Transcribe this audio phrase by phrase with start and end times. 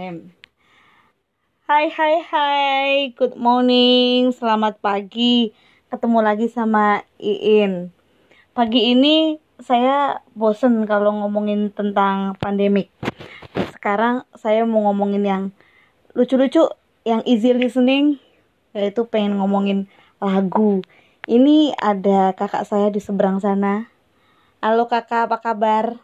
[0.00, 0.32] Bismillahirrahmanirrahim.
[1.68, 5.52] Hai hai hai, good morning, selamat pagi.
[5.92, 7.92] Ketemu lagi sama Iin.
[8.56, 12.88] Pagi ini saya bosen kalau ngomongin tentang pandemik.
[13.76, 15.42] Sekarang saya mau ngomongin yang
[16.16, 16.64] lucu-lucu,
[17.04, 18.16] yang easy listening,
[18.72, 19.84] yaitu pengen ngomongin
[20.16, 20.80] lagu.
[21.28, 23.92] Ini ada kakak saya di seberang sana.
[24.64, 26.00] Halo kakak, apa kabar?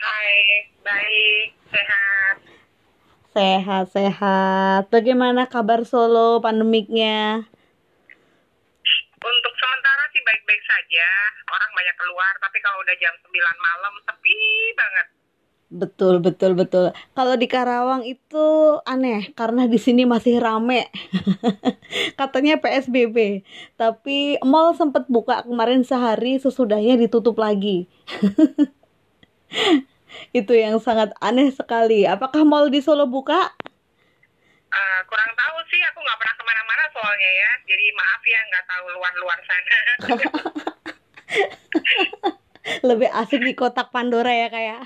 [0.00, 1.37] Hai, baik.
[3.38, 4.90] Sehat, sehat.
[4.90, 7.46] Bagaimana kabar Solo pandemiknya?
[9.14, 11.06] Untuk sementara sih baik-baik saja.
[11.46, 13.30] Orang banyak keluar, tapi kalau udah jam 9
[13.62, 14.34] malam sepi
[14.74, 15.06] banget.
[15.70, 16.90] Betul, betul, betul.
[17.14, 18.46] Kalau di Karawang itu
[18.82, 20.90] aneh karena di sini masih rame.
[22.18, 23.46] Katanya PSBB,
[23.78, 27.86] tapi mall sempat buka kemarin sehari sesudahnya ditutup lagi.
[30.32, 32.04] itu yang sangat aneh sekali.
[32.04, 33.52] Apakah mall di Solo buka?
[34.68, 37.50] Uh, kurang tahu sih, aku nggak pernah ke mana-mana soalnya ya.
[37.64, 39.78] Jadi maaf ya nggak tahu luar-luar sana.
[42.84, 44.84] Lebih asik di kotak Pandora ya kayak.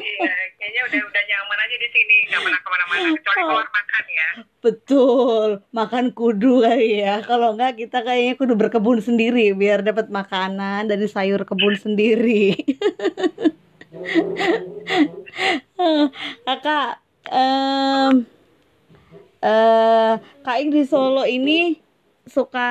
[0.00, 4.04] iya, kayaknya udah udah nyaman aja di sini, nggak pernah ke mana-mana kecuali keluar makan
[4.06, 4.28] ya.
[4.62, 7.14] Betul, makan kudu kali ya.
[7.26, 12.54] Kalau nggak kita kayaknya kudu berkebun sendiri biar dapat makanan dari sayur kebun sendiri.
[16.46, 17.00] Kakak,
[17.32, 18.28] um,
[19.40, 21.80] uh, Kak Ing di Solo ini
[22.28, 22.68] suka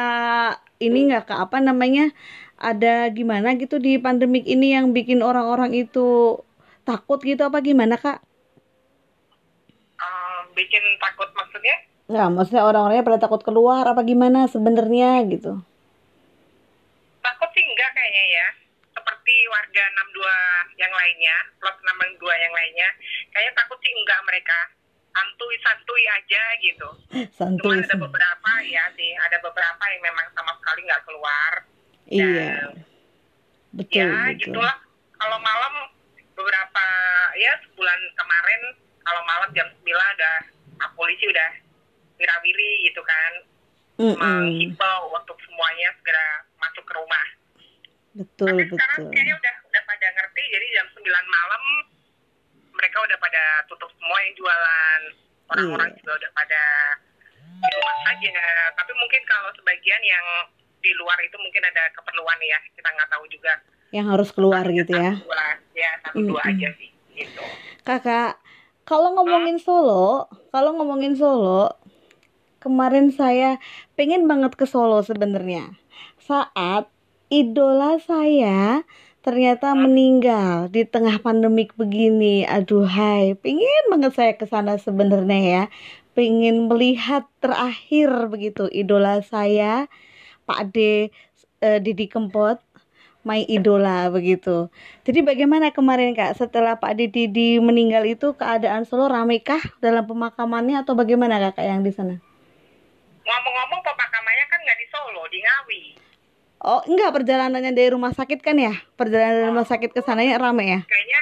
[0.77, 2.13] ini nggak kak apa namanya
[2.53, 6.37] ada gimana gitu di pandemik ini yang bikin orang-orang itu
[6.85, 8.21] takut gitu apa gimana kak?
[9.97, 11.81] Uh, bikin takut maksudnya?
[12.13, 15.65] Ya maksudnya orang-orangnya pada takut keluar apa gimana sebenarnya gitu?
[17.25, 18.66] Takut sih enggak kayaknya ya
[19.51, 19.83] warga
[20.15, 22.89] 62 yang lainnya, plus 62 yang lainnya,
[23.33, 24.59] kayaknya takut sih enggak mereka.
[25.17, 26.89] Santuy-santuy aja gitu.
[27.37, 27.81] Santuy.
[27.81, 31.51] Cuman ada beberapa ya sih, ada beberapa yang memang sama sekali nggak keluar.
[32.07, 32.53] Iya.
[33.73, 34.37] Betul, ya, betul.
[34.57, 34.77] gitulah.
[35.17, 35.73] Kalau malam
[36.37, 36.85] beberapa
[37.41, 38.61] ya sebulan kemarin
[39.01, 40.37] kalau malam jam 9 udah
[40.85, 41.49] ah, polisi udah
[42.21, 43.31] wirawiri gitu kan.
[43.97, 44.39] Mm -mm.
[44.45, 47.27] Menghimbau untuk semuanya segera masuk ke rumah.
[48.17, 48.77] Betul, Tapi betul.
[48.77, 51.63] sekarang kayaknya udah udah pada ngerti jadi jam 9 malam
[52.73, 55.01] mereka udah pada tutup semua yang jualan.
[55.47, 55.97] Orang-orang Iya.
[55.97, 56.61] juga udah pada
[57.57, 58.35] di rumah saja.
[58.73, 60.25] Tapi mungkin kalau sebagian yang
[60.77, 62.59] di luar itu mungkin ada keperluan ya.
[62.73, 63.53] Kita nggak tahu juga.
[63.89, 65.13] Yang harus keluar gitu ya.
[65.15, 66.51] Dua, ya satu dua Mm-mm.
[66.53, 67.43] aja sih gitu.
[67.81, 68.37] Kakak,
[68.83, 71.73] kalau ngomongin Solo, kalau ngomongin Solo,
[72.59, 73.57] kemarin saya
[73.95, 75.71] pengen banget ke Solo sebenarnya.
[76.19, 76.91] Saat
[77.27, 78.87] idola saya
[79.19, 82.47] ternyata meninggal di tengah pandemik begini.
[82.47, 85.63] Aduh, hai, pengen banget saya ke sana sebenarnya ya.
[86.15, 89.91] Pengen melihat terakhir begitu idola saya,
[90.47, 91.11] Pak D
[91.59, 92.63] eh, Didi Kempot,
[93.27, 94.71] my idola begitu.
[95.03, 100.87] Jadi bagaimana kemarin Kak setelah Pak Didi meninggal itu keadaan Solo ramai kah dalam pemakamannya
[100.87, 102.15] atau bagaimana Kakak yang di sana?
[103.27, 105.83] Ngomong-ngomong pemakamannya kan nggak di Solo, di Ngawi.
[106.57, 108.73] Oh enggak perjalanannya dari rumah sakit kan ya?
[108.97, 110.79] Perjalanan dari rumah sakit ke sananya ramai ya?
[110.89, 111.21] Kayaknya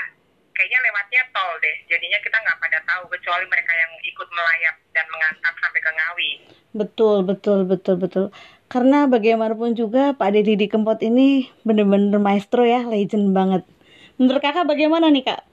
[0.56, 1.76] kayaknya lewatnya tol deh.
[1.92, 6.32] Jadinya kita nggak pada tahu kecuali mereka yang ikut melayap dan mengantar sampai ke Ngawi.
[6.72, 8.26] Betul betul betul betul.
[8.72, 13.68] Karena bagaimanapun juga Pak Didi Kempot ini bener-bener maestro ya, legend banget.
[14.16, 15.44] Menurut kakak bagaimana nih kak?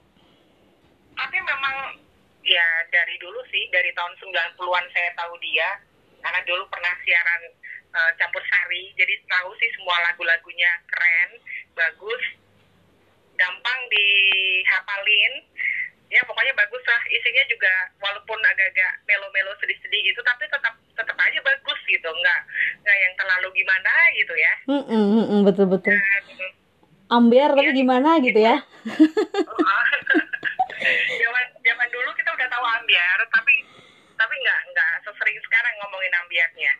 [1.13, 1.99] Tapi memang
[2.41, 5.69] ya dari dulu sih, dari tahun 90-an saya tahu dia.
[6.23, 7.41] Karena dulu pernah siaran
[7.93, 11.29] eh, campur sari, jadi tahu sih semua lagu-lagunya keren,
[11.77, 12.23] bagus,
[13.37, 15.33] gampang dihafalin.
[16.13, 17.01] Ya pokoknya bagus lah.
[17.09, 22.05] Isinya juga walaupun agak-agak melo-melo sedih-sedih gitu, tapi tetap tetap aja bagus gitu.
[22.05, 22.39] Nggak
[22.85, 24.53] nggak yang terlalu gimana gitu ya.
[24.69, 25.97] Mm -mm, mm -mm, betul betul.
[25.97, 26.53] Dan,
[27.09, 28.61] Ambiar tapi gimana gitu ya?
[31.21, 33.53] zaman zaman dulu kita udah tahu ambiar tapi
[34.19, 36.73] tapi nggak nggak sesering sekarang ngomongin ambiarnya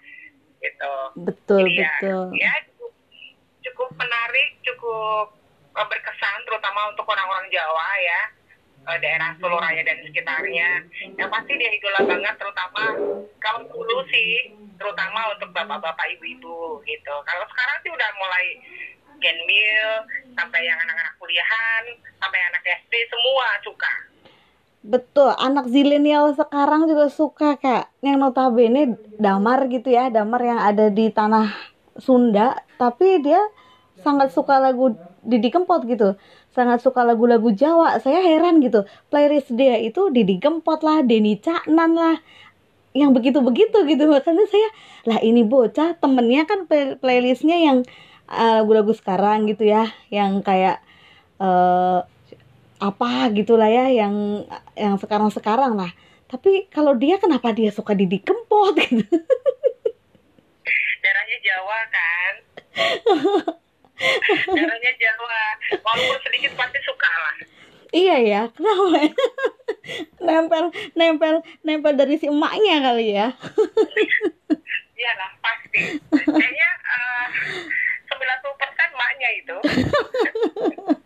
[0.63, 2.25] gitu Betul Jadi ya, betul.
[2.37, 2.93] ya cukup,
[3.61, 5.27] cukup menarik cukup
[5.77, 8.21] eh, berkesan terutama untuk orang-orang Jawa ya.
[8.83, 10.69] Eh, daerah Solo Raya dan sekitarnya.
[11.15, 12.83] Yang pasti dia idola banget terutama
[13.39, 17.15] kalau dulu sih terutama untuk bapak-bapak ibu-ibu gitu.
[17.23, 18.45] Kalau sekarang sih udah mulai
[19.23, 19.89] genmil
[20.35, 21.83] sampai yang anak-anak kuliahan
[22.19, 24.12] sampai anak SD semua suka
[24.83, 27.87] Betul, anak zilenial sekarang juga suka kak.
[28.03, 31.55] Yang notabene damar gitu ya, damar yang ada di tanah
[31.95, 33.39] Sunda, tapi dia
[34.03, 34.91] sangat suka lagu
[35.23, 36.19] Didi Kempot gitu.
[36.53, 37.97] sangat suka lagu-lagu Jawa.
[37.99, 38.85] Saya heran gitu.
[39.09, 42.15] Playlist dia itu Didi Kempot lah, Denny Caknan lah,
[42.93, 44.03] yang begitu-begitu gitu.
[44.05, 44.69] Makanya saya,
[45.09, 47.77] lah ini bocah temennya kan play- playlistnya yang
[48.29, 50.79] uh, lagu-lagu sekarang gitu ya, yang kayak
[51.41, 52.05] uh,
[52.83, 54.43] apa gitulah ya, yang
[54.75, 55.91] yang sekarang-sekarang lah.
[56.27, 59.05] Tapi kalau dia kenapa dia suka Didi Kempot gitu?
[61.03, 62.33] darahnya Jawa kan
[64.55, 65.41] darahnya Jawa
[65.83, 67.37] walaupun sedikit pasti suka lah
[67.93, 69.05] Iya ya, kenapa?
[69.05, 69.13] ya?
[70.17, 73.29] nempel, nempel, nempel dari si emaknya kali ya.
[74.97, 77.25] iyalah pasti kayaknya uh,
[78.09, 79.57] 90% maknya itu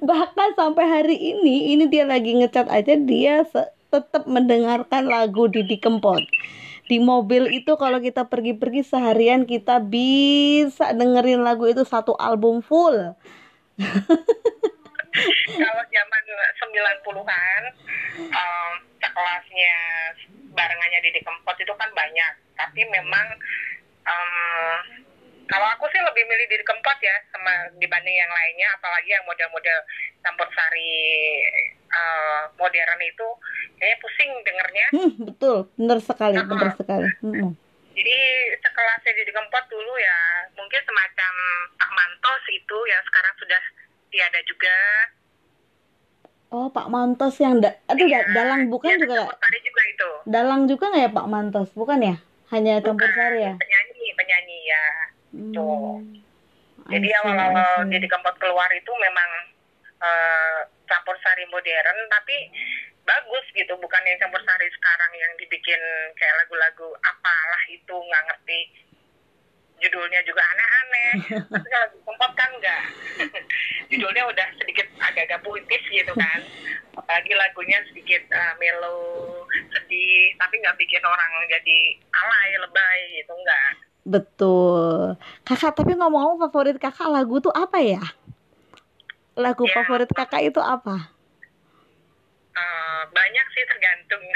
[0.00, 3.44] Bahkan sampai hari ini, ini dia lagi ngecat aja dia
[3.92, 6.24] tetap mendengarkan lagu Didi Kempot.
[6.88, 13.16] Di mobil itu kalau kita pergi-pergi seharian kita bisa dengerin lagu itu satu album full.
[15.62, 16.22] kalau zaman
[16.56, 17.62] 90-an
[18.32, 19.76] um, sekelasnya
[20.52, 23.26] barengannya Didi Kempot itu kan banyak tapi memang
[24.08, 25.01] um,
[25.50, 28.68] kalau aku sih lebih milih Didi Kempot ya sama dibanding yang lainnya.
[28.78, 29.78] Apalagi yang model-model
[30.22, 30.92] campur sari
[31.90, 33.28] uh, modern itu
[33.76, 34.86] kayaknya pusing dengernya.
[34.94, 37.08] Hmm, betul, bener sekali, bener sekali.
[37.22, 37.52] Mm-mm.
[37.92, 38.16] jadi
[38.64, 40.18] sekelasnya Didi Kempot dulu ya
[40.56, 41.32] mungkin semacam
[41.76, 43.62] Pak Mantos itu yang sekarang sudah
[44.08, 44.76] tiada juga.
[46.52, 50.10] Oh, Pak Mantos yang da- aduh Iya, dalang bukan dia juga campur sari juga itu.
[50.24, 51.68] Dalang juga nggak ya Pak Mantos?
[51.72, 52.16] Bukan ya?
[52.52, 53.52] Hanya campur sari ya?
[53.56, 54.82] penyanyi penyanyi ya
[55.32, 55.96] Tuh.
[56.82, 56.90] Hmm.
[56.92, 59.30] jadi awal-awal jadi keempat keluar itu memang
[60.02, 62.36] eh, campur sari modern tapi
[63.02, 63.72] bagus gitu.
[63.78, 65.80] Bukan yang campur sari sekarang yang dibikin
[66.18, 68.60] kayak lagu-lagu apalah itu nggak ngerti.
[69.82, 71.10] Judulnya juga aneh-aneh.
[71.52, 72.82] Tapi kalau di keempat kan enggak
[73.90, 76.40] judulnya udah sedikit agak-agak puitis gitu kan.
[76.94, 79.00] Apalagi lagunya sedikit eh, melo
[79.72, 81.78] sedih tapi nggak bikin orang jadi
[82.12, 85.14] alay lebay gitu enggak betul.
[85.42, 88.02] Kakak tapi ngomong-ngomong favorit kakak lagu tuh apa ya?
[89.34, 89.72] Lagu Ya.
[89.80, 91.08] favorit kakak itu apa?
[92.52, 94.22] Eh, banyak sih tergantung.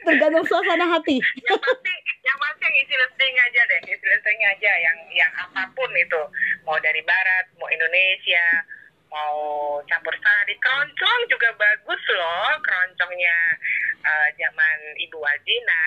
[0.00, 1.20] Tergantung suasana hati.
[1.44, 1.92] Yang pasti
[2.24, 3.80] yang pasti yang isi listening aja deh.
[3.84, 6.22] Isi listening aja yang yang apa pun itu.
[6.64, 8.64] Mau dari barat mau Indonesia
[9.12, 9.36] mau
[9.84, 10.56] campur sari.
[10.56, 13.36] Keroncong juga bagus loh keroncongnya
[14.00, 15.84] eh, zaman Ibu Wajina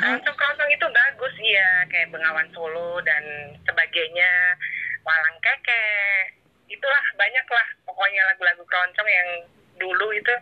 [0.00, 1.84] Keroncong itu bagus iya.
[1.92, 3.22] Kayak Bengawan Solo dan
[3.68, 4.32] sebagainya.
[5.04, 5.86] Walang Keke.
[6.70, 9.28] Itulah banyak lah pokoknya lagu-lagu keroncong yang
[9.76, 10.34] dulu itu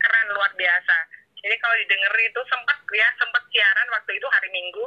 [0.00, 0.96] keren luar biasa.
[1.42, 4.86] Jadi kalau didengerin itu sempat ya sempat siaran waktu itu hari Minggu.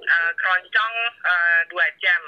[0.00, 0.94] Eh, keroncong
[1.24, 2.22] eh, dua jam.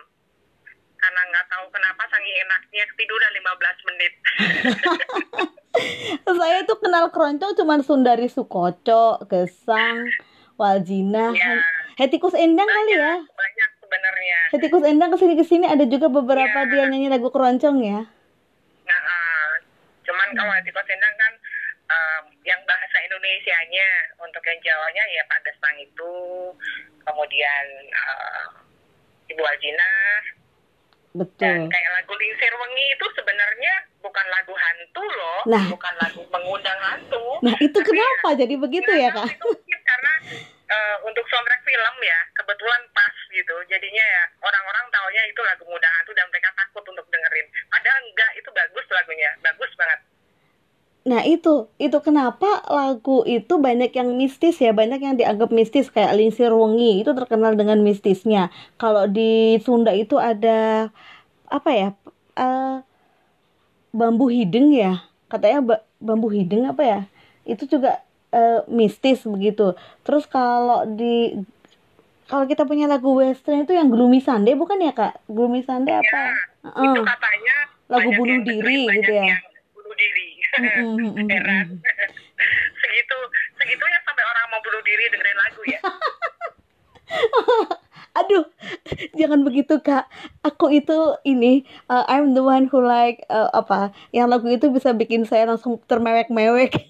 [1.02, 4.12] Karena nggak tahu kenapa saking enaknya ketiduran 15 menit.
[6.38, 10.06] Saya tuh kenal keroncong cuman Sundari Sukoco Gesang
[10.54, 11.52] Waljina Ya.
[11.94, 16.08] Hetikus Endang kali ya banyak banyak sebenarnya Hetikus Endang ke sini ke sini ada juga
[16.08, 16.68] beberapa Ya.
[16.68, 18.00] dia nyanyi lagu keroncong ya
[18.82, 19.50] Nah, eh,
[20.02, 21.32] cuman kalau di Kosendang kan
[21.86, 23.88] eh, yang bahasa Indonesianya
[24.18, 26.14] untuk yang Jawanya ya Pak Gesang itu,
[27.00, 28.44] kemudian eh,
[29.28, 29.90] Ibu Aljina
[31.12, 35.64] dan betul kayak lagu Lingsir Wengi itu sebenarnya bukan lagu hantu loh, Nah.
[35.68, 37.24] bukan lagu mengundang hantu.
[37.40, 39.48] nah itu Tapi kenapa jadi begitu ya kak Itu
[40.02, 40.34] karena
[40.66, 43.54] eh, untuk soundtrack film ya kebetulan pas gitu.
[43.70, 47.46] Jadinya ya orang-orang taunya itu lagu mengundang hantu dan mereka takut untuk dengerin.
[47.70, 50.00] Padahal enggak, itu bagus lagunya, bagus banget.
[51.02, 56.14] Nah itu, itu kenapa lagu itu banyak yang mistis ya, banyak yang dianggap mistis kayak
[56.18, 58.50] Lingsir Wengi itu terkenal dengan mistisnya.
[58.78, 60.90] Kalau di Sunda itu ada
[61.46, 61.88] apa ya,
[62.38, 62.76] eh,
[63.94, 67.00] bambu hideng ya, katanya ba- bambu hideng apa ya,
[67.46, 68.02] itu juga
[68.32, 69.76] eh, mistis begitu.
[70.02, 71.36] Terus kalau di
[72.26, 75.20] kalau kita punya lagu western itu yang Gloomy Sunday bukan ya kak?
[75.28, 76.22] Gloomy Sunday apa?
[76.62, 76.94] Heeh.
[76.94, 77.56] itu katanya
[77.90, 79.24] lagu banyak bunuh yang diri gitu ya.
[79.36, 79.42] yang
[79.76, 81.80] bunuh diri Mm, mm, mm, mm, mm.
[82.76, 83.18] segitu
[83.56, 85.80] segitunya sampai orang mau bunuh diri dengerin lagu ya
[88.12, 88.44] Aduh,
[89.18, 90.04] jangan begitu kak.
[90.44, 93.96] Aku itu ini, uh, I'm the one who like uh, apa?
[94.12, 96.76] Yang lagu itu bisa bikin saya langsung termewek-mewek.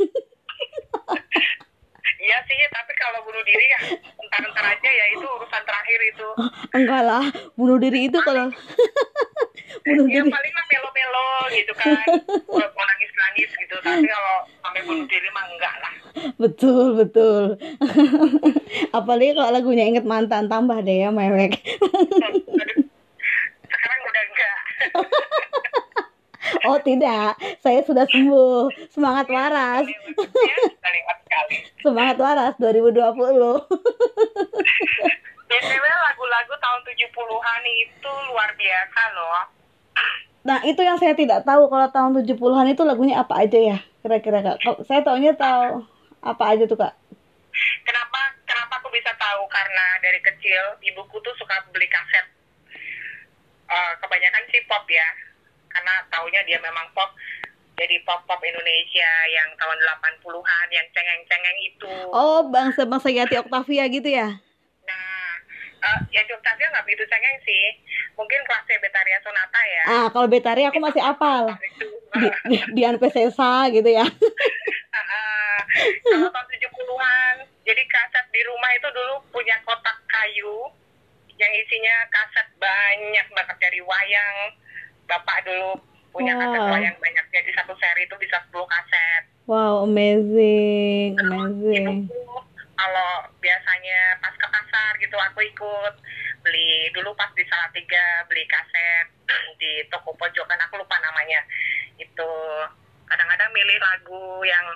[2.53, 3.81] sih tapi kalau bunuh diri ya
[4.21, 6.29] entar-entar aja ya itu urusan terakhir itu
[6.77, 8.49] Enggak lah, bunuh diri itu kalau
[9.89, 10.31] bunuh ya diri.
[10.33, 12.05] paling mah melo-melo gitu kan
[12.77, 15.93] mau nangis-nangis gitu tapi kalau sampai bunuh diri mah enggak lah
[16.37, 17.57] Betul betul.
[18.93, 21.57] Apalagi kalau lagunya inget mantan tambah deh ya mewek.
[23.65, 24.59] Sekarang udah enggak
[26.69, 28.69] Oh tidak, saya sudah sembuh.
[28.93, 29.87] Semangat waras.
[31.83, 32.97] Semangat waras 2020.
[35.53, 39.45] BTW lagu-lagu tahun 70-an itu luar biasa loh.
[40.43, 43.79] Nah, itu yang saya tidak tahu kalau tahun 70-an itu lagunya apa aja ya?
[44.01, 44.57] Kira-kira Kak.
[44.65, 45.85] Kalau saya taunya tahu
[46.25, 46.95] apa aja tuh Kak?
[47.85, 49.45] Kenapa kenapa aku bisa tahu?
[49.47, 52.27] Karena dari kecil ibuku tuh suka beli kaset.
[53.71, 55.09] Eh, kebanyakan sih pop ya.
[55.73, 57.11] Karena taunya dia memang pop.
[57.73, 61.95] Jadi pop-pop Indonesia yang tahun 80-an yang cengeng-cengeng itu.
[62.13, 64.29] Oh, bangsa bangsa Yati Octavia gitu ya?
[64.87, 65.33] Nah,
[66.13, 67.65] ya Octavia nggak begitu cengeng sih.
[68.15, 69.85] Mungkin kelasnya Betaria Sonata ya.
[69.89, 71.49] Ah, kalau Betari aku masih apal.
[72.13, 74.05] Di, di, Dian Pesesa gitu ya.
[74.93, 75.59] Ah,
[76.05, 80.69] kalau tahun 70-an, jadi kaset di rumah itu dulu punya kotak kayu
[81.41, 84.37] yang isinya kaset banyak banget dari wayang.
[85.13, 85.77] Bapak dulu
[86.13, 86.73] punya kaset Wow.
[86.73, 89.23] wayang banyak, jadi satu seri itu bisa 10 kaset.
[89.45, 92.09] Wow, amazing, amazing.
[92.09, 92.33] Ibuku
[92.83, 95.95] kalau biasanya pas ke pasar gitu aku ikut
[96.43, 99.07] beli dulu pas di Salatiga beli kaset
[99.63, 101.41] di toko pojokan aku lupa namanya
[102.01, 102.31] itu
[103.07, 104.67] kadang-kadang milih lagu yang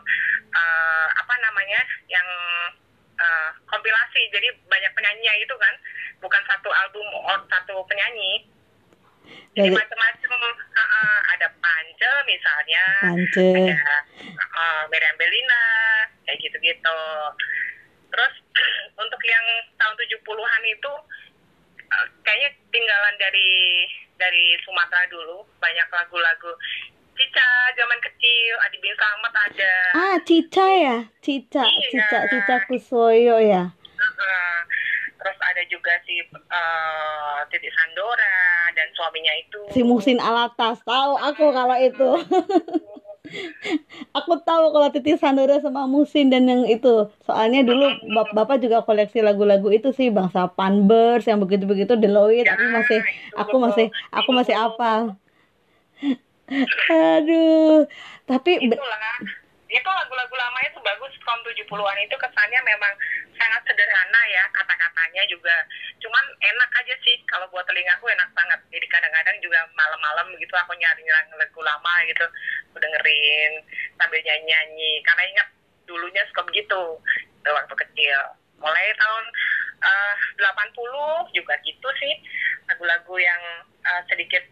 [0.55, 2.28] eh, apa namanya yang
[3.19, 5.75] eh, kompilasi jadi banyak penyanyinya itu kan
[6.23, 8.47] bukan satu album or satu penyanyi
[9.52, 13.49] jadi macam-macam eh, eh, ada Pance misalnya Pance.
[13.56, 13.78] ada
[14.52, 15.62] uh, Meriam Belina
[16.23, 16.99] kayak gitu-gitu
[18.09, 18.35] terus
[19.02, 19.45] untuk yang
[19.76, 20.92] tahun 70-an itu
[21.87, 23.52] uh, kayaknya tinggalan dari
[24.16, 26.52] dari Sumatera dulu banyak lagu-lagu
[27.12, 30.97] Cica zaman kecil Adi Bin Slamet ada Ah, Cica ya?
[31.18, 31.88] Cica, Iya.
[31.88, 33.73] Cica, Cica Kusoyo ya.
[33.97, 34.61] uh,
[35.16, 38.66] terus ada juga si uh, Titi Sandora dan
[38.97, 39.61] suaminya itu.
[39.76, 42.11] Si Musin Alatas, tahu aku kalau itu.
[44.19, 47.11] aku tahu kalau Titi Sandora sama Musin dan yang itu.
[47.29, 52.67] Soalnya dulu bap- Bapak juga koleksi lagu-lagu itu sih, bangsa Panbers yang begitu-begitu Deloitte, aku
[52.73, 52.99] masih
[53.37, 55.00] aku masih aku masih hafal.
[56.91, 57.91] Aduh,
[58.25, 59.19] tapi itulah.
[59.67, 61.11] Itu lagu-lagu lama itu bagus.
[61.26, 62.93] Tahun 70-an itu kesannya memang
[63.35, 65.55] sangat sederhana ya kata-katanya juga
[66.07, 67.19] cuman enak aja sih.
[67.27, 68.63] Kalau buat telingaku enak banget.
[68.71, 72.23] Jadi kadang-kadang juga malam-malam gitu aku nyari-nyari lagu lama gitu.
[72.71, 73.53] Aku dengerin
[73.99, 75.03] sambil nyanyi-nyanyi.
[75.03, 75.49] Karena ingat
[75.91, 77.03] dulunya suka begitu
[77.43, 78.21] waktu kecil.
[78.63, 79.25] Mulai tahun
[79.83, 82.15] eh, 80 juga gitu sih.
[82.71, 83.43] Lagu-lagu yang
[83.83, 84.47] eh, sedikit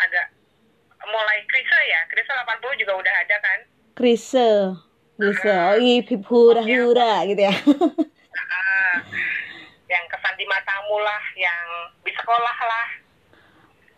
[0.00, 0.32] agak
[1.04, 2.00] mulai Krisa ya.
[2.08, 3.60] Krisa 80 juga udah ada kan?
[3.98, 4.78] Krise,
[5.18, 7.54] Krise, oh iya, hip hura-hura gitu ya.
[9.88, 11.64] Yang kesan di matamu lah, yang
[12.04, 12.88] di sekolah lah.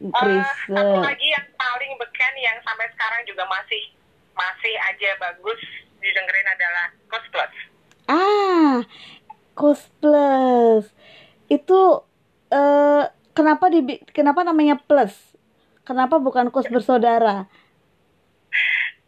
[0.00, 0.72] Eh, Krise.
[0.72, 3.92] satu lagi yang paling beken yang sampai sekarang juga masih
[4.32, 5.60] masih aja bagus
[6.00, 7.52] didengerin adalah Ghost Plus.
[8.08, 8.80] Ah,
[9.52, 10.84] Cos Plus.
[11.52, 12.08] Itu
[12.48, 13.04] eh
[13.36, 15.36] kenapa di kenapa namanya plus?
[15.84, 17.44] Kenapa bukan kos bersaudara?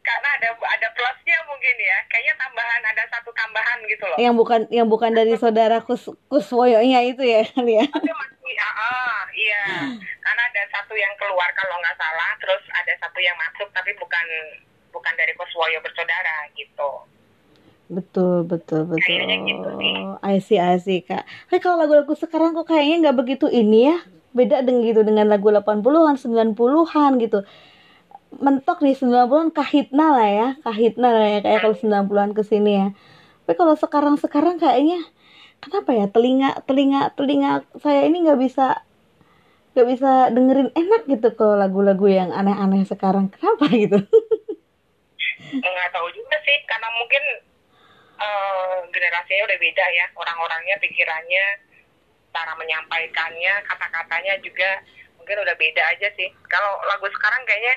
[0.03, 2.35] Karena ada ada plusnya mungkin ya, kayaknya
[2.83, 4.19] tambahan ada satu tambahan gitu loh.
[4.19, 7.87] Yang bukan yang bukan dari saudara Kus Kuswoyonya itu ya kali ya.
[7.87, 9.63] Tapi masih, ah, ah, iya.
[10.19, 14.27] Karena ada satu yang keluar kalau nggak salah, terus ada satu yang masuk tapi bukan
[14.91, 16.91] bukan dari Koswoyo bersaudara gitu.
[17.93, 19.05] Betul, betul, betul.
[19.05, 19.95] Kayaknya gitu sih.
[20.25, 21.23] I see, I see, Kak.
[21.47, 23.99] Tapi kalau lagu-lagu sekarang kok kayaknya nggak begitu ini ya.
[24.33, 27.45] Beda dengan gitu dengan lagu 80-an, 90-an gitu.
[28.41, 30.49] Mentok nih 90-an kahitna lah ya.
[30.65, 32.89] Kahitna lah ya kayak kalau 90-an ke sini ya.
[33.45, 35.05] Tapi kalau sekarang-sekarang kayaknya
[35.61, 38.83] kenapa ya telinga telinga telinga saya ini nggak bisa
[39.73, 43.29] nggak bisa dengerin enak gitu kalau lagu-lagu yang aneh-aneh sekarang.
[43.35, 44.01] Kenapa gitu?
[45.61, 47.23] nggak tahu juga sih karena mungkin
[48.17, 51.47] eh, generasinya udah beda ya orang-orangnya pikirannya
[52.33, 54.81] cara menyampaikannya kata-katanya juga
[55.21, 57.77] mungkin udah beda aja sih kalau lagu sekarang kayaknya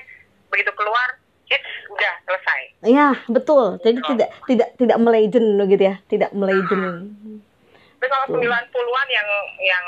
[0.56, 3.76] begitu keluar hits udah selesai Ya, betul.
[3.78, 7.12] Jadi tidak tidak tidak melegend gitu ya, tidak melegend.
[7.96, 8.44] tapi kalau Betul.
[8.44, 9.84] 90-an yang yang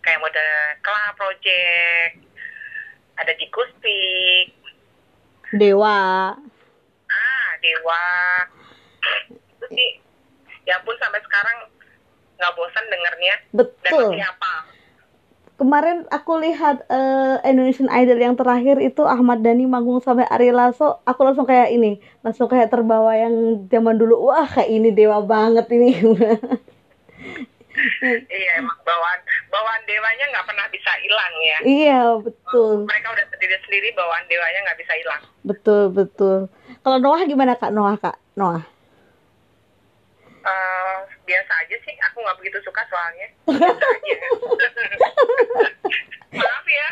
[0.00, 0.48] kayak model
[0.80, 2.14] Kla Project
[3.14, 4.50] ada Jikustik
[5.52, 6.34] Dewa.
[7.06, 8.02] ah Dewa
[9.28, 9.90] itu sih
[10.64, 11.56] ya pun sampai sekarang
[12.34, 14.10] nggak bosan dengernya dan Betul.
[14.10, 14.52] masih apa
[15.60, 20.98] Kemarin aku lihat eh, Indonesian Idol yang terakhir itu Ahmad Dhani manggung sampai Ari Lasso,
[21.06, 24.32] aku langsung kayak ini, langsung kayak terbawa yang zaman dulu.
[24.32, 25.92] Wah, kayak ini dewa banget ini.
[28.42, 31.58] iya emang bawaan bawaan dewanya nggak pernah bisa hilang ya.
[31.64, 32.84] Iya betul.
[32.84, 35.22] Mereka udah sendiri sendiri bawaan dewanya nggak bisa hilang.
[35.42, 36.38] Betul betul.
[36.82, 37.72] Kalau Noah gimana kak?
[37.72, 38.16] Noah kak.
[38.36, 38.64] Noah.
[40.42, 43.28] Uh, biasa aja sih aku nggak begitu suka soalnya.
[43.46, 44.16] Biasa aja
[46.32, 46.88] maaf ya.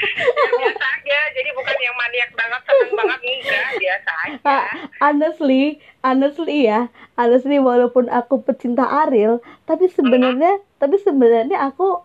[0.00, 4.38] Ya biasa aja jadi bukan yang maniak banget seneng banget enggak biasa aja.
[4.40, 4.64] Kak,
[5.02, 5.64] honestly
[6.00, 12.00] honestly ya honestly walaupun aku pecinta Ariel tapi sebenarnya tapi sebenarnya aku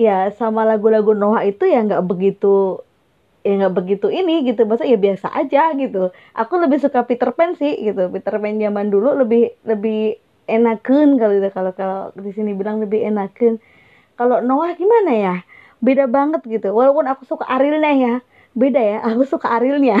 [0.00, 2.82] ya sama lagu-lagu Noah itu ya nggak begitu
[3.46, 6.10] ya nggak begitu ini gitu masa ya biasa aja gitu.
[6.34, 11.34] Aku lebih suka Peter Pan sih gitu Peter Pan zaman dulu lebih lebih enakan kalau
[11.36, 13.58] itu kalau kalau di sini bilang lebih enakan
[14.16, 15.36] kalau Noah gimana ya?
[15.84, 16.72] Beda banget gitu.
[16.72, 18.14] Walaupun aku suka Arielnya ya.
[18.56, 20.00] Beda ya aku suka Arielnya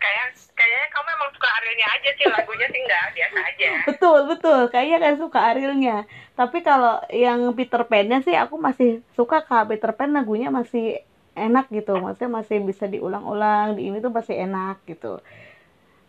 [0.00, 3.70] kayak kayaknya kamu emang suka Arielnya aja sih lagunya sih enggak biasa aja.
[3.88, 4.60] Betul betul.
[4.68, 5.96] Kayaknya kan suka Arielnya
[6.36, 9.72] tapi kalau yang Peter Pan-nya sih aku masih suka kak.
[9.72, 11.00] Peter Pan lagunya masih
[11.32, 11.96] enak gitu.
[11.96, 13.80] Maksudnya masih bisa diulang-ulang.
[13.80, 15.24] Di ini tuh masih enak gitu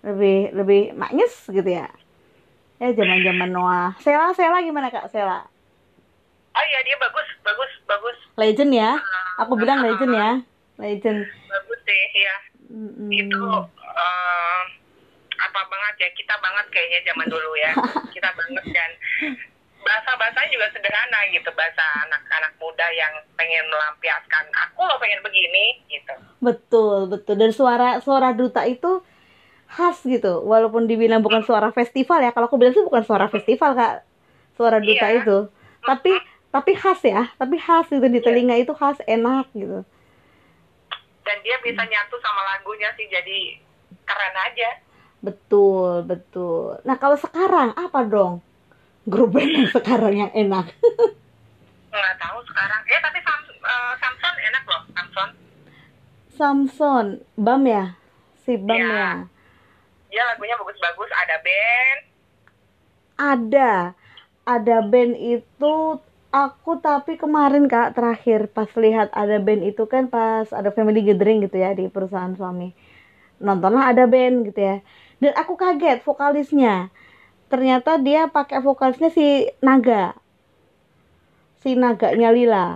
[0.01, 1.89] lebih lebih maknyes gitu ya?
[2.81, 3.93] Ya zaman zaman Noah.
[4.01, 5.09] Sela Sela gimana kak?
[5.13, 5.45] Sela?
[6.51, 8.17] Oh iya dia bagus bagus bagus.
[8.37, 8.91] Legend ya?
[9.41, 10.31] Aku bilang legend ya.
[10.81, 11.25] Legend.
[11.25, 12.51] Bagus deh ya
[13.11, 13.43] itu
[13.83, 14.63] eh,
[15.41, 16.09] apa banget ya?
[16.15, 17.71] Kita banget kayaknya zaman dulu ya.
[18.15, 18.91] Kita banget dan
[19.81, 21.49] bahasa bahasanya juga sederhana gitu.
[21.51, 24.45] Bahasa anak-anak muda yang pengen melampiaskan.
[24.69, 26.13] Aku lo pengen begini gitu.
[26.39, 27.35] Betul betul.
[27.35, 29.03] Dan suara suara duta itu
[29.71, 30.43] khas gitu.
[30.43, 32.29] Walaupun dibilang bukan suara festival ya.
[32.29, 34.03] Kalau aku bilang sih bukan suara festival kak.
[34.53, 35.23] Suara duta Iya.
[35.23, 35.37] itu.
[35.81, 36.11] Tapi
[36.51, 37.31] tapi khas ya.
[37.33, 38.03] Tapi khas gitu.
[38.03, 39.87] Di telinga itu khas enak gitu.
[41.21, 43.07] Dan dia bisa nyatu sama lagunya sih.
[43.07, 43.55] Jadi
[44.03, 44.69] keren aja.
[45.21, 46.81] Betul betul.
[46.83, 48.43] Nah kalau sekarang apa dong?
[49.03, 50.67] Grup band yang sekarang yang enak.
[51.91, 52.81] Nggak tahu sekarang.
[52.85, 55.29] Eh tapi Sam, eh, Samson enak loh Samson.
[56.31, 57.05] Samson.
[57.35, 57.95] Bam ya?
[58.41, 58.91] Si Bam Iya.
[58.91, 59.09] ya
[60.11, 61.99] dia lagunya bagus-bagus ada band.
[63.15, 63.71] Ada.
[64.43, 65.73] Ada band itu
[66.35, 71.47] aku tapi kemarin kak terakhir pas lihat ada band itu kan pas ada family gathering
[71.47, 72.75] gitu ya di perusahaan suami.
[73.39, 74.77] Nontonlah ada band gitu ya.
[75.23, 76.91] Dan aku kaget vokalisnya.
[77.47, 80.11] Ternyata dia pakai vokalisnya si Naga.
[81.63, 82.67] Si Naganya Lila.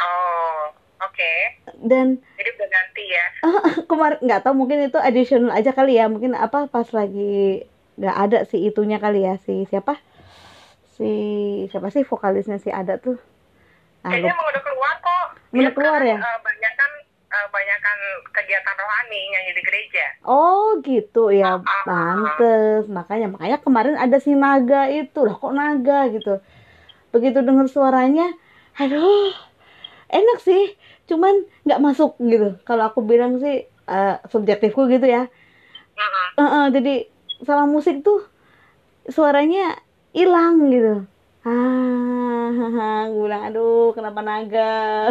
[0.00, 0.64] Oh
[1.04, 3.26] oke dan jadi udah ganti ya?
[3.90, 6.06] kemarin nggak tahu mungkin itu additional aja kali ya.
[6.06, 7.64] Mungkin apa pas lagi
[8.00, 9.96] nggak ada si itunya kali ya si siapa?
[10.96, 11.10] Si
[11.72, 13.16] siapa sih vokalisnya si ada tuh?
[14.04, 15.26] Ah, kayaknya emang udah keluar kok.
[15.52, 16.16] Udah keluar ya?
[16.20, 16.92] banyak kan
[17.30, 17.98] banyak kan
[18.34, 20.06] kegiatan rohani nyanyi di gereja.
[20.24, 21.32] Oh gitu.
[21.32, 21.84] Ya ah, ah.
[21.84, 22.88] pantes.
[22.88, 25.20] Makanya makanya kemarin ada si naga itu.
[25.24, 26.40] Lah kok naga gitu?
[27.10, 28.36] Begitu dengar suaranya
[28.78, 29.34] aduh
[30.08, 30.78] enak sih
[31.10, 31.34] cuman
[31.66, 32.54] nggak masuk gitu.
[32.62, 35.26] Kalau aku bilang sih eh, subjektifku gitu ya.
[36.38, 36.94] Eh, eh, jadi
[37.42, 38.22] sama musik tuh
[39.10, 39.74] suaranya
[40.14, 41.04] hilang gitu.
[41.42, 42.52] Ah
[43.10, 45.08] gue bilang aduh kenapa naga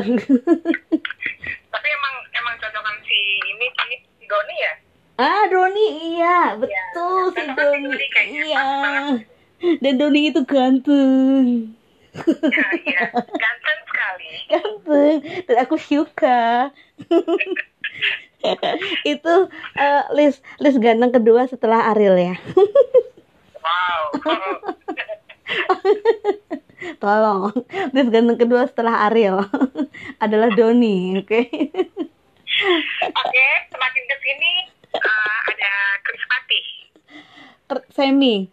[1.73, 4.73] tapi emang emang cocokan si ini sih si Doni ya?
[5.17, 5.85] Ah Doni
[6.15, 8.67] iya betul si cocok Doni si Doni iya.
[9.81, 11.75] Dan Doni itu ganteng
[12.17, 14.29] ya, iya ganteng sekali.
[14.49, 15.17] Ganteng.
[15.45, 16.73] Dan aku suka.
[19.03, 19.33] Itu
[19.75, 22.35] eh, list list ganteng kedua setelah Ariel ya.
[23.59, 24.01] Wow.
[27.03, 27.51] Tolong,
[27.91, 29.43] list ganteng kedua setelah Ariel
[30.23, 31.41] adalah Doni, oke?
[33.15, 34.51] oke semakin ke sini
[34.91, 35.71] eh, ada
[36.03, 36.65] Chris Patih
[37.69, 38.49] Ter- Semi,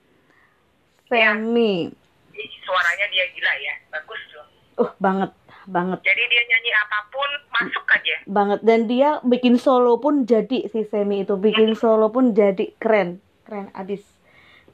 [1.08, 1.88] Semi,
[2.36, 5.30] Ih, suaranya dia gila ya bagus tuh uh banget,
[5.64, 8.60] banget, jadi dia nyanyi apa pun masuk aja banget.
[8.60, 13.72] Dan dia bikin solo pun jadi si Semi itu bikin solo pun jadi keren, keren
[13.72, 14.04] abis,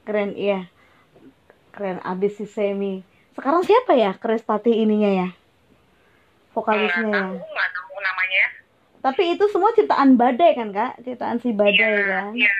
[0.03, 0.67] keren iya,
[1.71, 3.01] keren abis si Semi.
[3.33, 5.27] Sekarang siapa ya Krespati ininya ya?
[6.53, 7.25] Vokalisnya nggak ya.
[7.33, 8.45] tahu nggak tahu namanya
[9.03, 11.01] Tapi itu semua ciptaan Badai kan kak?
[11.01, 12.31] Ciptaan si Badai Iya, kan?
[12.37, 12.55] iya.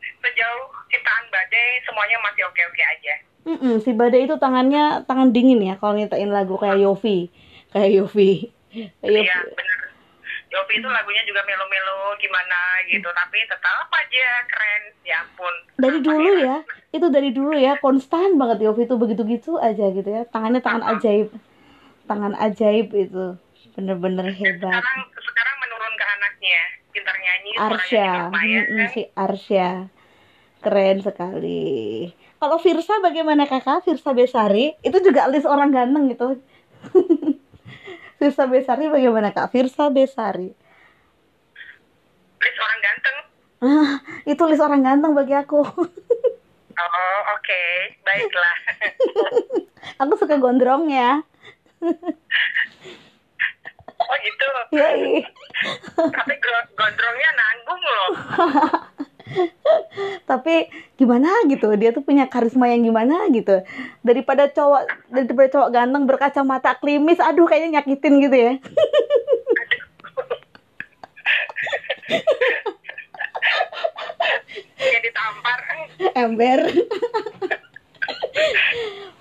[0.00, 3.14] Sejauh ciptaan badai semuanya masih oke-oke aja.
[3.48, 7.32] Mm-mm, si Badai itu tangannya tangan dingin ya kalau nyetain lagu kayak Yofi,
[7.72, 8.52] kayak Yofi.
[9.00, 9.24] Kayak Yofi.
[9.24, 9.78] Iya, bener.
[10.52, 12.60] Yofi itu lagunya juga melo-melo gimana
[12.92, 14.82] gitu, tapi tetap aja keren.
[15.00, 15.54] Ya ampun.
[15.80, 16.44] Dari dulu ya?
[16.44, 16.56] ya,
[16.92, 20.28] itu dari dulu ya konstan banget Yofi itu begitu-gitu aja gitu ya.
[20.28, 21.32] Tangannya tangan ajaib,
[22.04, 23.40] tangan ajaib itu
[23.72, 24.76] bener-bener hebat.
[24.76, 26.60] Sekarang sekarang menurun ke anaknya,
[26.92, 28.64] pintar nyanyi, Arsya, lumayan.
[28.68, 29.68] Mm-mm, si Arsya,
[30.60, 32.12] Keren sekali.
[32.38, 33.82] Kalau Firsa bagaimana kakak?
[33.82, 36.38] Firsa Besari itu juga list orang ganteng gitu.
[38.18, 39.50] Firsa Besari bagaimana kak?
[39.50, 40.54] Firsa Besari.
[42.38, 43.16] List orang ganteng.
[43.58, 45.62] Ah, itu list orang ganteng bagi aku.
[46.78, 47.62] Oh, oke.
[48.06, 48.56] Baiklah.
[49.98, 51.26] aku suka gondrongnya.
[53.98, 54.46] oh gitu.
[54.78, 55.26] Yoi.
[55.98, 58.10] Tapi go- gondrongnya nanggung loh.
[60.22, 63.62] Tapi gimana gitu, dia tuh punya karisma yang gimana gitu.
[64.02, 64.82] Daripada cowok
[65.14, 68.52] daripada cowok ganteng berkacamata klimis, aduh kayaknya nyakitin gitu ya.
[74.78, 75.58] Kayak ditampar.
[76.18, 76.58] Ember.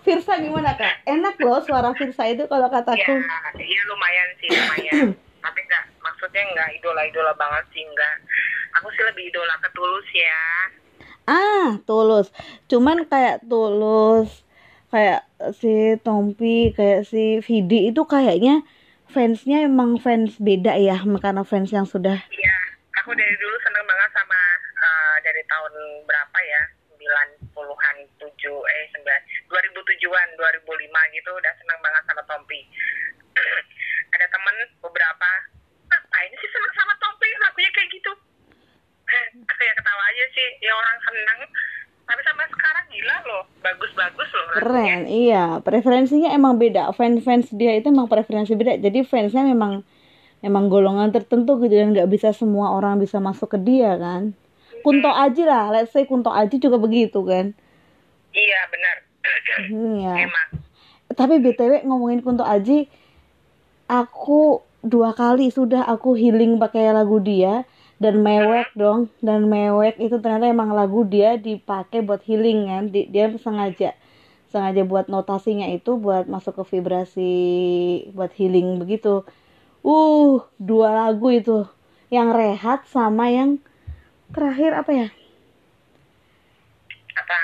[0.01, 1.03] Firsa gimana kak?
[1.03, 3.13] Enak loh suara Firsa itu kalau Ya, kataku.
[3.59, 5.07] iya lumayan sih, lumayan.
[5.43, 8.15] Tapi enggak, maksudnya enggak idola-idola banget sih, enggak.
[8.79, 10.41] Aku sih lebih idola ke Tulus ya.
[11.27, 12.31] Ah, tulus.
[12.71, 14.31] Cuman kayak tulus,
[14.89, 15.27] kayak
[15.59, 18.63] si Tompi, kayak si Vidi itu kayaknya
[19.11, 22.55] fansnya emang fans beda ya, karena fans yang sudah Iya,
[23.03, 24.39] aku dari dulu seneng banget sama
[24.83, 25.73] eh, dari tahun
[26.07, 26.63] berapa ya?
[26.97, 32.59] 90-an 7 eh 9 2007-an 2005 gitu udah seneng banget sama Tompi.
[34.15, 35.29] Ada temen beberapa
[35.87, 38.11] ngapain sih seneng sama Tompi lagunya kayak gitu.
[39.47, 41.39] Aku ya ketawa aja sih, ya orang seneng.
[42.07, 45.05] Tapi sampai sekarang gila loh, bagus-bagus loh keren.
[45.05, 46.89] Iya, preferensinya emang beda.
[46.97, 48.81] Fans-fans dia itu emang preferensi beda.
[48.81, 49.85] Jadi fansnya memang
[50.41, 54.33] emang golongan tertentu gitu dan nggak bisa semua orang bisa masuk ke dia kan.
[54.81, 57.53] Kunto Aji lah, let's say Kunto Aji juga begitu kan.
[58.33, 58.95] Iya benar.
[59.67, 60.13] Iya.
[60.25, 60.49] Emang.
[61.13, 62.89] Tapi BTW ngomongin Kunto Aji,
[63.85, 67.67] aku dua kali sudah aku healing pakai lagu dia
[68.03, 68.99] dan mewek dong.
[69.27, 72.83] Dan mewek itu ternyata emang lagu dia dipakai buat healing kan.
[72.93, 73.87] Di- dia sengaja
[74.51, 77.21] sengaja buat notasinya itu buat masuk ke vibrasi
[78.15, 79.09] buat healing begitu.
[79.85, 81.51] Uh dua lagu itu.
[82.15, 83.51] Yang rehat sama yang
[84.35, 85.07] terakhir apa ya?
[87.17, 87.35] Apa?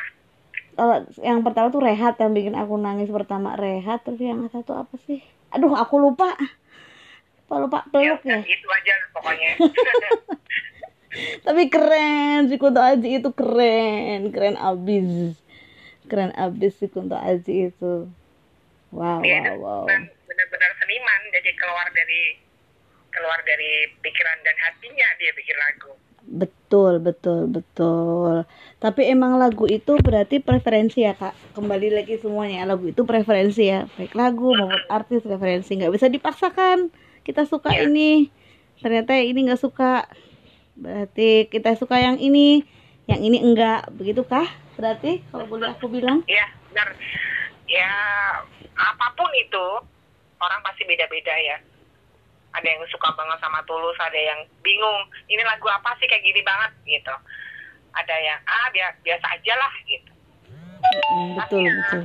[0.78, 0.96] kalau
[1.30, 3.98] yang pertama tuh rehat yang bikin aku nangis pertama rehat.
[4.06, 5.20] Terus yang satu apa sih?
[5.54, 6.26] Aduh aku lupa
[7.54, 9.52] lupa lupa peluk ya itu aja pokoknya.
[11.46, 14.34] tapi keren si Kunto Aji itu keren.
[14.34, 15.38] Keren abis.
[16.10, 18.10] Keren abis si Kunto Aji itu.
[18.94, 19.89] Wow dia wow wow.
[20.26, 21.22] benar-benar seniman.
[21.30, 22.22] Jadi keluar dari
[23.13, 25.94] keluar dari pikiran dan hatinya dia bikin lagu.
[26.24, 28.50] Betul betul betul.
[28.82, 31.54] Tapi emang lagu itu berarti preferensi ya kak?
[31.54, 33.86] Kembali lagi semuanya lagu itu preferensi ya.
[33.94, 35.78] Baik lagu maupun artis preferensi.
[35.78, 36.89] Nggak bisa dipaksakan
[37.23, 37.88] kita suka Iya.
[37.88, 38.29] ini.
[38.79, 40.07] Ternyata yang ini nggak suka.
[40.75, 42.63] Berarti kita suka yang ini
[43.05, 43.88] yang ini enggak.
[43.91, 46.23] Begitu kah berarti kalau boleh aku bilang?
[46.25, 46.89] Ya benar.
[47.65, 47.89] Ya
[48.73, 49.65] apa pun itu
[50.38, 51.57] orang pasti beda-beda ya.
[52.53, 56.41] Ada yang suka banget sama tulus ada yang bingung ini lagu apa sih kayak gini
[56.43, 56.71] banget?
[56.86, 57.15] gitu.
[57.93, 60.12] Ada yang ah biasa biasa aja lah gitu.
[60.83, 62.03] Mm, betul betul.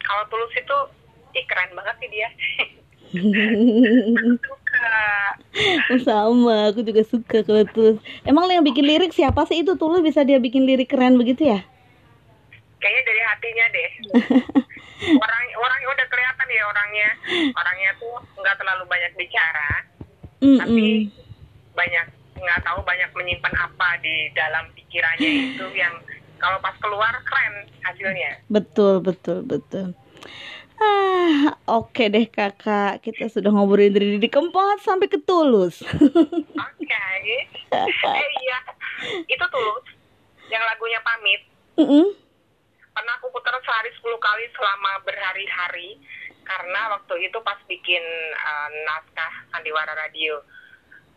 [0.00, 0.76] kalau tulus itu
[1.36, 2.28] ih keren banget sih dia
[3.12, 4.92] suka.
[6.04, 7.98] Sama aku juga suka kalau tulus.
[8.22, 9.64] Emang yang bikin lirik siapa sih?
[9.64, 11.60] Itu tulus bisa dia bikin lirik keren begitu ya?
[12.78, 13.90] Kayaknya dari hatinya deh.
[15.24, 17.08] Orang orang udah kelihatan ya orangnya.
[17.54, 19.70] Orangnya tuh nggak terlalu banyak bicara
[20.38, 20.58] Mm-mm.
[20.62, 21.10] tapi
[21.74, 22.06] banyak
[22.38, 25.94] nggak tahu banyak menyimpan apa di dalam pikirannya itu yang
[26.38, 28.38] kalau pas keluar keren hasilnya.
[28.46, 29.98] Betul, betul, betul.
[30.78, 33.02] Ah, oke deh kakak.
[33.02, 35.82] Kita sudah ngobrolin dari Didi Kempot sampai ke Tulus.
[35.82, 37.04] oke
[37.68, 38.58] eh iya
[39.28, 39.86] itu tulus
[40.48, 41.38] yang lagunya pamit
[41.76, 42.10] Mm-mm.
[42.90, 46.00] pernah aku putar sehari 10 kali selama berhari-hari
[46.42, 50.40] karena waktu itu pas bikin eh, naskah sandiwara radio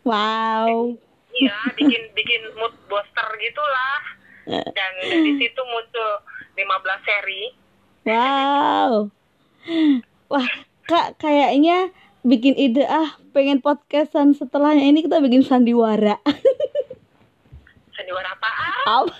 [0.04, 0.94] Wow.
[1.32, 4.02] iya bikin bikin mood booster gitulah
[4.46, 6.10] dan dari situ muncul
[6.54, 7.42] 15 seri
[8.04, 9.08] Wow.
[10.26, 10.48] Wah,
[10.84, 16.18] kak kayaknya bikin ide ah pengen podcastan setelahnya ini kita bikin sandiwara.
[17.92, 19.14] sandiwara apaan Apa?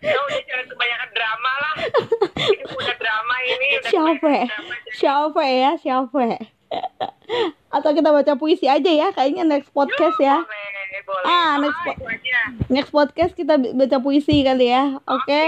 [0.00, 1.74] ya udah jangan kebanyakan drama lah
[2.42, 4.28] ini udah drama ini udah Siapa?
[4.34, 4.50] jadi-
[4.92, 5.70] Siapa ya?
[5.76, 6.20] Siapa?
[7.70, 10.42] Atau kita baca puisi aja ya, kayaknya next podcast ya.
[10.42, 11.98] boleh boleh Ah, next Ah, po-
[12.68, 14.98] Next podcast kita baca puisi kali ya.
[15.04, 15.42] Oke.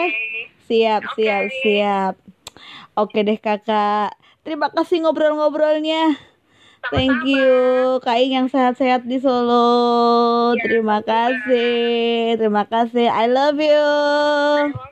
[0.68, 1.14] Siap, Oke.
[1.18, 2.14] siap, siap.
[2.94, 4.14] Oke deh kakak.
[4.44, 6.18] Terima kasih ngobrol-ngobrolnya.
[6.92, 7.48] Thank you,
[8.05, 10.53] Kak Ing yang sehat-sehat di Solo.
[10.53, 13.09] Iya, Terima kasih, terima kasih.
[13.09, 13.72] I love you.
[13.72, 14.91] I love